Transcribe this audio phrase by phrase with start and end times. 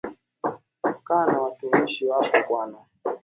[1.07, 2.77] Kaa na watumishi wako bwana